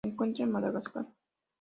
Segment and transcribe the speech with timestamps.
[0.03, 1.05] Se encuentra en Madagascar.